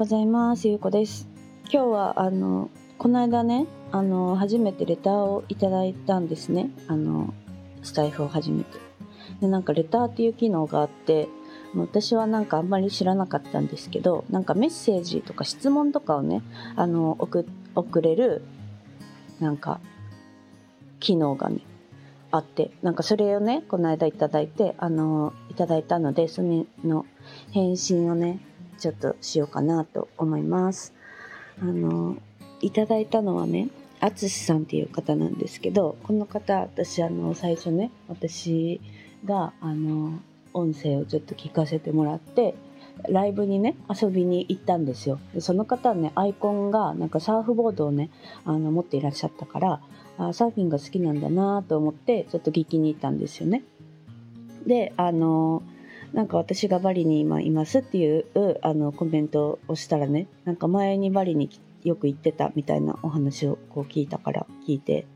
[0.00, 0.66] ございます。
[0.66, 1.28] ゆうこです。
[1.70, 6.70] 今日はあのこの間ねあの初めてレターをいただいたんですね。
[6.88, 7.34] あの
[7.82, 8.78] スタイフを初めて。
[9.42, 11.28] でなんかレターっていう機能があって
[11.76, 16.40] 私はなんかあんまり知らなかったんですけどなんかメッセージとか質問とかをね
[16.76, 17.44] あの送
[17.74, 18.40] 送れる
[19.38, 19.80] なんか
[20.98, 21.58] 機能がね
[22.30, 27.04] あってなんかそれをねこの間いただいてあのいただいたのでそれの
[27.50, 28.40] 返信をね
[28.80, 30.92] ちょっとしようかなと思います。
[31.62, 32.16] あの
[32.60, 33.68] いただいたのはね
[34.00, 38.80] あつしさんっていう方なんですけどこの方私あの最初ね私
[39.24, 40.18] があの
[40.54, 42.54] 音声をちょっと聞かせてもらって
[43.08, 45.18] ライブにね遊びに行ったんですよ。
[45.34, 48.10] でその方はねアイコンがなんかサーフボードをね
[48.44, 49.80] あの持っていらっしゃったから
[50.18, 53.62] あサーフィンが好きなんだなと思ってちょっと聞きに行ったんですよね。
[54.66, 55.62] であの
[56.12, 58.26] なんか私がバリに今いますっていう
[58.62, 61.50] あのコメントをしたらねなんか前にバリに
[61.84, 65.06] よく行ってたみたいなお話をこう聞いたから聞いて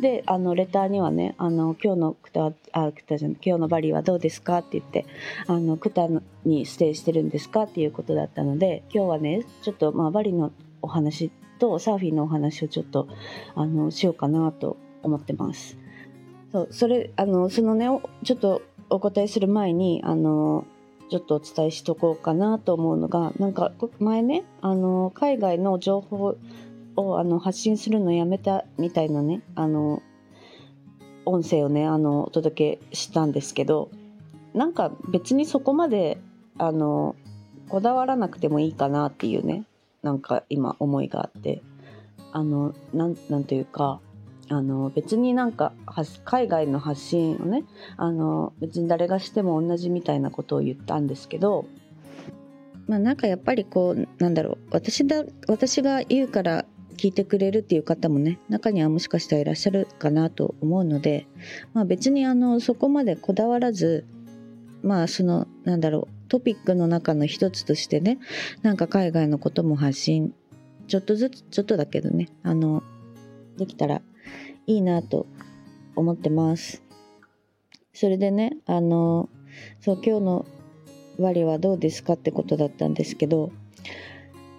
[0.00, 5.06] であのレターにはね「あの今日のクタあクタじゃない今日のバリはどうですか?」って言って
[5.46, 6.08] あのクタ
[6.44, 13.08] にステイしてるんですかっていうことだったので今日はねちょっとまあバリのお話とサーフィンのお話をちょっと
[13.54, 15.76] あのしようかなと思ってます。
[16.52, 17.86] そうそれあのそのね
[18.22, 20.64] ちょっとお答えする前にあの
[21.10, 26.36] ちょっとお伝えしとこうかなと思うのがなんか前ねあの海外の情報
[26.96, 30.02] をあの発信するのやめたみたいなねあの
[31.24, 33.90] 音声をねあのお届けしたんですけど
[34.54, 36.18] なんか別にそこまで
[36.58, 37.14] あの
[37.68, 39.64] こだわらなくてもいいかなっていうね
[40.02, 41.62] なんか今思いがあって
[42.32, 44.00] あのなんなんというか
[44.48, 45.72] あの別になんか
[46.24, 47.64] 海外の発信をね
[47.96, 51.66] あの別に誰がしても同じみたいなことを言ったんですけど
[52.86, 56.64] まあなんかやっぱりこうなんだろう私だ私が言うから
[56.96, 61.26] 聞いてくれるっていう方もね中にはもしかしたらいらっしゃるかなと思うので、
[61.74, 64.06] まあ、別にあのそこまでこだわらず
[64.82, 68.18] まあそのなんだろうトピックの中の一つとしてね
[68.62, 70.34] なんか海外のことも発信
[70.88, 72.82] ちょっとずつちょっとだけどねあの
[73.58, 74.02] できたら
[74.66, 75.26] いいなと
[75.94, 76.82] 思ってます。
[77.92, 79.28] それでね、あの、
[79.80, 80.46] そう今日の
[81.18, 83.50] 割はどうですかってことだったんですけど、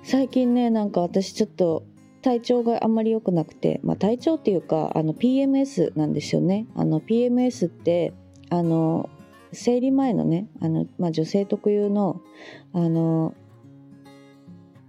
[0.04, 1.84] 最近ね、なんか私ちょっと
[2.22, 6.68] 体調があんまり良くなくて、まあ、体調っていうかあの PMS なんですよね。
[6.76, 8.14] あの PMS って
[8.50, 9.10] あの
[9.54, 12.22] 生理前のねあの、まあ、女性特有の
[12.74, 13.34] あの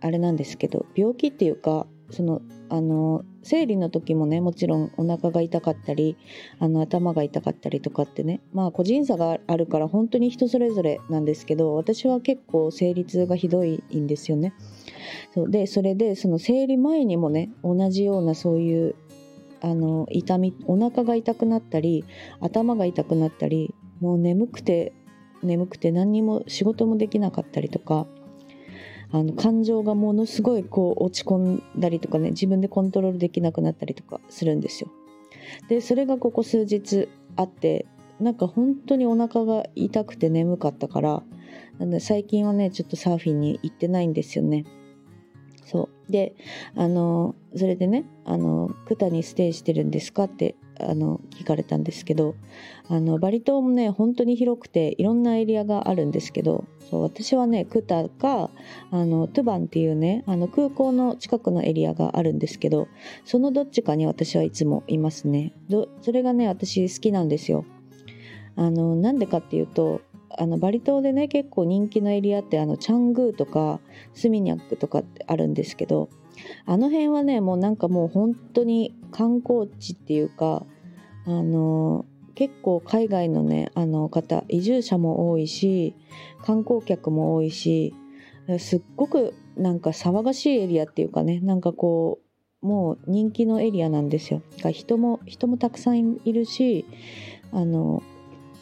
[0.00, 2.40] あれなんですけど病気っていうかその
[2.70, 6.16] あの生理の時もねもちろんお腹が痛かったり
[6.58, 14.54] あの頭が痛かったりとかってねまあ個人差があるから本当に人それぞれなんですけど私は結構生理痛がひどいんですよね。
[15.34, 18.94] そうでそれでその生理前にもね同じようなそういう
[19.60, 22.04] あの痛みお腹が痛くなったり
[22.40, 24.92] 頭が痛くなったりもう眠くて
[25.42, 28.06] 眠くて何にも仕事もできなかったりとか
[29.10, 34.90] あの感情がものすごいこう落ち込んだりとかね自分でコントロールできなくなったりとかするんですよ。
[35.68, 37.86] でそれがここ数日あって
[38.20, 41.22] なんか本当にお腹が痛くて眠かったから
[41.78, 44.64] なんで最近はねちょっとサーフィンに行ってないんですよね。
[45.64, 46.34] そうで
[46.74, 52.34] あのそれでねあの「クタにステイしてるんですか?」ってあの聞かれたんですけど
[52.88, 58.50] あのバリ島もね本当に広くていろんなエリアがあるんですけどそう私はねクタか
[58.90, 62.88] あのトゥバンっていうねあの空港の近くのエリアがあるんですけど
[63.24, 65.52] そのどっちかに私はいつもいますね。
[65.68, 67.64] どそれがね私好きなんですよ。
[68.56, 70.00] あのなんでかっていうと
[70.36, 73.80] あのバリ島でね結構人気のエリアってあのチャングーとか
[74.14, 76.08] スミニャックとかってあるんですけど
[76.66, 80.64] あの辺はねもうなんかもう本当に観光地っていうか
[81.26, 82.04] あの
[82.34, 85.94] 結構海外のねあの方移住者も多いし
[86.44, 87.94] 観光客も多いし
[88.58, 92.20] すっごくなんか騒がしいエリアっていうかねなんかこ
[92.62, 94.42] うもう人気のエリアなんですよ。
[94.72, 96.86] 人も人もたくさんいるし
[97.52, 98.02] あの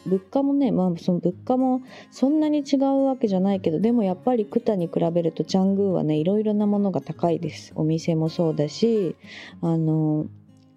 [0.07, 1.81] 物価もね、まあ、その物価も
[2.11, 7.73] そんなに違うわけじゃないけどでもやっぱりクタに比べるとチャングーはねいろいろなものが高いです。
[7.75, 9.15] お店もそうだし
[9.61, 10.25] あの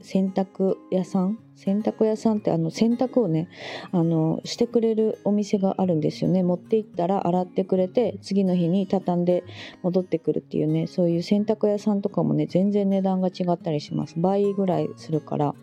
[0.03, 1.39] 洗濯屋さん？
[1.57, 3.49] 洗濯屋さんってあの洗濯をね
[3.93, 6.43] あのしてくれるお店があるんですよね。
[6.43, 9.45] 持って行ったら洗ってくれて次の日に畳んで
[9.83, 14.15] 戻ってくるっていうねそういう洗濯屋さんとかもね全然値段が違ったりします。
[14.19, 15.55] 倍ぐらいするから。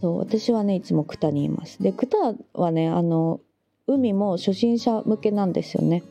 [0.00, 1.82] そう私はねいつもクタにいます。
[1.82, 3.40] でクタはねあの
[3.86, 6.02] 海も初心者向けなんですよね。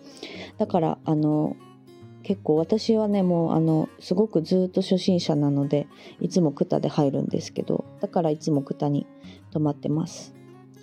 [0.57, 1.55] だからあの
[2.23, 5.87] 結構私はねもうあのすごくずっと初心者なので
[6.19, 9.07] いつもクタで入るんですけどだからいつもクタに
[9.51, 10.33] 泊まってます。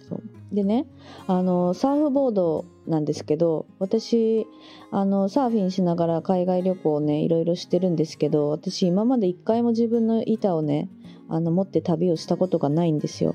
[0.08, 0.22] そう。
[0.52, 0.86] でね
[1.26, 4.46] あのサーフボードなんですけど私
[4.90, 10.88] あのサーフィンしながら海外旅行をねいろいろしてるんですけど私今まで一回も自分の板をね
[11.28, 13.34] あの持って旅をしたことがないんですよ。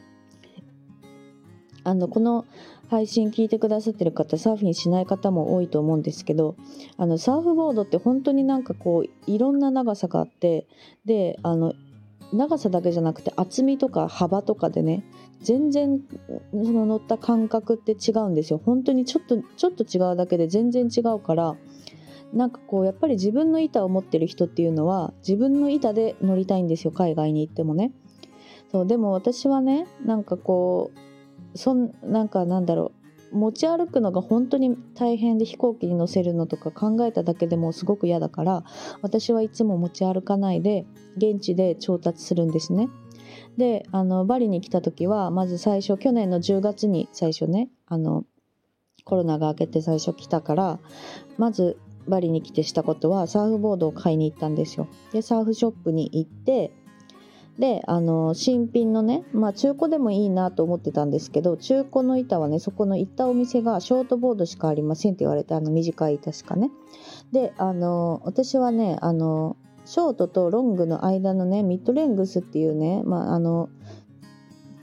[1.84, 2.45] あのこの
[2.90, 6.56] 配信聞いてくださってる方サーフィンしない方も多いと思うんですけど
[6.98, 10.68] あのサーフボードって本当になんかこういろんな長さがあって
[11.06, 11.74] であの
[12.31, 15.04] 長さだけじゃなくて厚みとか幅とかでね
[15.42, 16.00] 全然
[16.51, 21.56] その乗った感覚って違うんですよ本当にちょっとちょっと違うだけで全然違うから
[22.33, 27.91] なんかこうやっぱり自分の板を持ってる人っていうのは自分の板で乗りたいんですよ海外に行ってもね
[28.71, 30.91] そうでも私はねなんかこ
[31.53, 32.91] うそんなんかなんだろ
[33.31, 38.63] う持ち歩くのが本当に大変で飛行機に乗せるのとか考えただけでもすごく嫌だから
[39.01, 40.85] 私はいつも持ち歩かないで
[41.18, 42.89] 現地で調達するんですね。
[43.57, 48.25] であのバリに来た時はまず最初去年の10月に最初ねあの
[49.03, 50.80] コロナが明けて最初来たから
[51.38, 51.77] まず
[52.07, 54.88] バリに来てしたことはサーフボードを買いに行ったんですよ。
[55.11, 56.71] でサーフショップに行って
[57.59, 66.71] であの新品のね、まあ、中古でもいいなと思ってたんですけど中古の板はねそこの行ったお店がショートボードしかありませんって言われてあの短い板しかね
[67.31, 73.69] であの私はねあのショートとロングの間のねミッドレングスっていうね、まあ、あの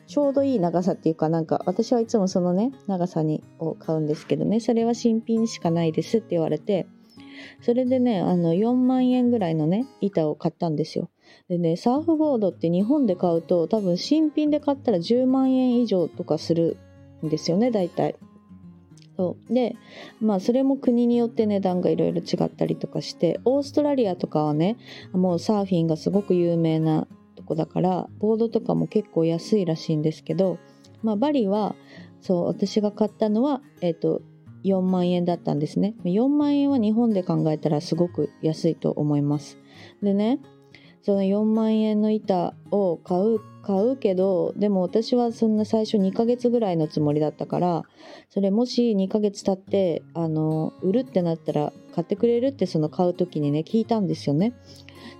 [0.06, 6.86] ちょうどいい長さっていうかなんか私はいつもそのね長さにを買うんですけどねそれは新品しかないですって言われて
[7.60, 11.10] それでねあの4万円ぐらいのね板を買ったんですよ。
[11.48, 16.76] でねサーフボードって日本で買うと多分新品で買ったら10万円以上とかする
[17.24, 18.16] んですよね大体。
[19.16, 19.54] そう。
[19.54, 19.76] で
[20.20, 24.76] まあそれも国によって値段がいろいろ違ったりとかしてオーストラリアとかはね
[25.12, 27.06] もうサーフィンがすごく有名な
[27.36, 30.58] とこだからボードとかも結構安いらしいんですけど、
[31.02, 31.74] まあ、バリは
[32.20, 34.22] そう私が買ったのは、えーと、
[34.64, 35.94] 4万円だったんですね。
[36.04, 39.58] 4万円は日本で考えたらすごく安いと思います。
[40.02, 40.40] でね
[41.02, 47.82] その4万円の板を買う買うけどでも私はそんな最初2ヶ月ぐらいのつもりだったから
[48.28, 54.54] それもし2ヶ月経ってあの売るってなったら買ってくれるってその買う時にね聞いたんですよね。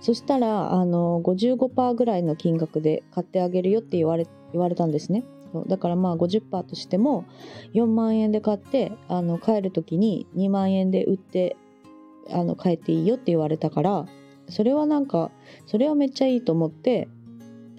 [0.01, 5.23] そしたらあの55%ぐらいの金額で買ってあげるよって言われ言われたんですね
[5.67, 7.25] だからまあ50%としても
[7.73, 11.55] 4万円で買ってあの帰る時に2万円で売って
[12.29, 14.05] あの帰っていいよって言われたから
[14.49, 15.31] それはなんか
[15.65, 17.07] それはめっちゃいいと思って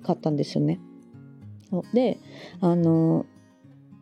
[0.02, 0.80] 買ったんですよね。
[1.94, 2.18] で
[2.60, 3.24] あの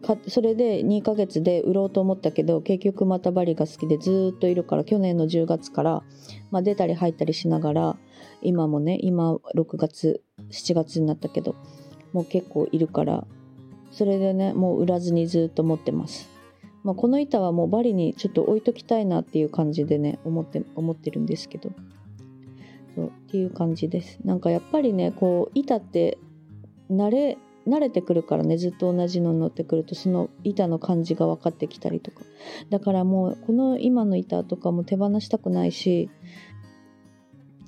[0.02, 6.02] かそれで2ヶ月で売ろうと思ったけど結局またバリが好きでずっといるから去年の10月から、
[6.50, 7.96] まあ、出たり入ったりしながら
[8.42, 11.54] 今もね今6月7月になったけど
[12.12, 13.26] もう結構いるから
[13.92, 16.28] それでねもう売らずにずっと持ってます。
[16.82, 21.70] まあ、この板はもうバリにちょっと置いときたいなっていう感じでね思って思ってるんですけど
[22.94, 26.16] そうっていう感じですなんかやっぱりねこう板って
[26.90, 27.36] 慣れ
[27.66, 32.22] 慣れてくるからねずっと同じの乗ってくるとその板の感じが分かってきたりとか。
[32.70, 36.10] だからもうこの今の板とかも手放したくないし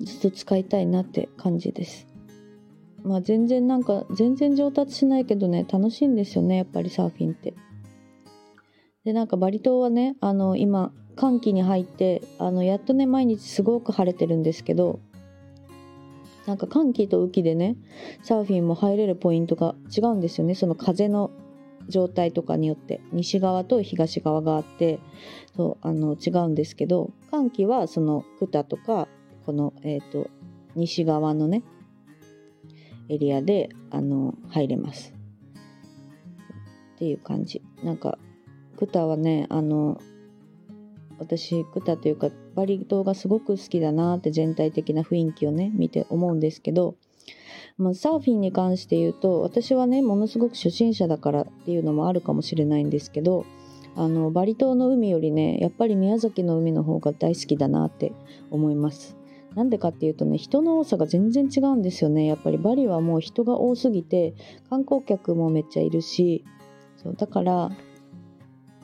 [0.00, 2.06] ずっと使いたいなって感じです。
[3.04, 7.54] まあ全然なんか全然上達しないけどね楽しいんですよねやっぱりサーフィンって。
[9.04, 15.00] でなんかバリ島はねあの今寒気に入ってあのやっとね毎日すごく晴れてるんですけど
[16.46, 17.76] なんか寒気と雨季でね
[18.22, 20.54] サーフィンも入れるポイントが違うんですよね。
[20.54, 21.30] その風の
[21.88, 23.00] 状態とかによって。
[23.12, 24.98] 西側と東側があって
[25.56, 29.08] そうあの違うんですけど寒気はそのクタとか
[29.46, 30.30] この、えーと、
[30.76, 31.62] 西側のね
[33.08, 35.14] エリアであの入れます。
[36.94, 37.62] っていう感じ。
[37.82, 38.18] なんか
[38.76, 40.00] クタはねあの
[41.18, 46.96] 私クタというかバリ島がすごく好きだなって全体的な雰囲気をね見て思うんですけど、
[47.78, 53.46] まあ、サーフィンに関して言うと私はねものすごく初心者だからっていうのもあるかもしれないんですけど
[53.94, 58.12] あのバリ島の海よりねやっぱり宮崎の海の方が大好きだなって
[58.50, 59.16] 思います。
[59.54, 64.34] なんでかっていうとね人の多さが全然違うんですよねやっぱりバリはもう人が多すぎて
[64.70, 66.42] 観光客もめっちゃいるし
[66.96, 67.70] そうだから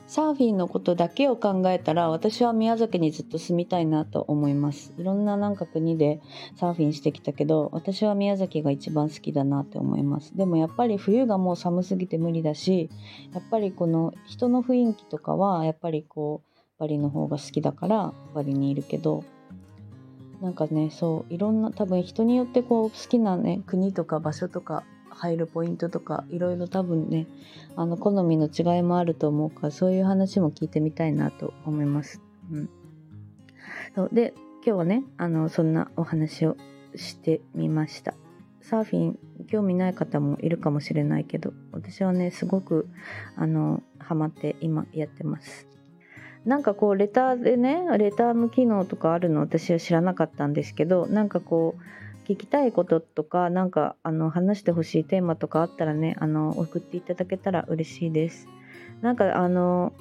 [0.09, 4.91] サーフィンのことだけを考えたら私は宮崎にずっと住みたいなと思います。
[4.97, 6.19] いろんななんか国で
[6.55, 10.35] サーフィンしてきたけど私は宮崎が一番好きだなって思います。
[10.35, 12.89] でもやっぱり冬がもう寒すぎて無理だし
[13.35, 19.23] やっぱりこの人の雰囲気とかはやっぱりこうバリの方が好きだからバリにいるけど
[20.41, 27.27] なんかねそういろんな多分人によってこう好きなね国とか場所とか入るポイントとかいろいろ多分ね
[27.75, 32.21] あの好みの違いもあると思うからそういう話も聞いてみたいなと思います。
[32.51, 32.69] うん、
[33.95, 34.33] そうで
[34.65, 36.57] 今日はねあのそんなお話を
[36.95, 38.13] してみました。
[38.61, 42.87] サーフィン興味ない方もいるかもしれないけど私はねすごく
[43.35, 45.65] あのハマって今やってます
[46.45, 51.81] なんかこうレターでねレターの機能とかあるの私は知らなかったんですけどなんかこう
[52.29, 58.47] 聞きたいこととかなんかあの話してほしいテーマとかあったらねあの送っていただけたら嬉しいです
[59.01, 59.93] なんかあの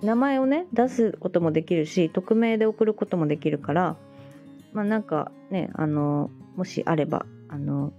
[0.00, 3.96] 名前をね出すこともできるし匿名で送ることもできるから
[4.72, 7.92] まあなんかねあのもしあればあの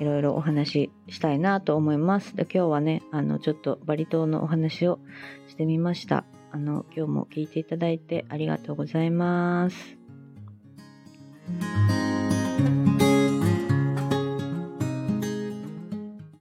[0.00, 2.34] いろいろお話ししたいなと思います。
[2.34, 4.98] で今日はね、あの、ちょっとバリ島のお話を
[5.46, 6.24] してみました。
[6.50, 9.96] あの、今日も聞いていただいてありがとうございます。